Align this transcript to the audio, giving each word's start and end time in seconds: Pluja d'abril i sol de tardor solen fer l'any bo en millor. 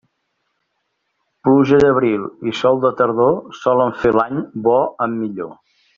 Pluja 1.47 1.79
d'abril 1.83 2.25
i 2.53 2.55
sol 2.61 2.81
de 2.87 2.93
tardor 3.03 3.37
solen 3.59 3.97
fer 4.05 4.15
l'any 4.21 4.41
bo 4.69 4.79
en 5.07 5.19
millor. 5.21 5.57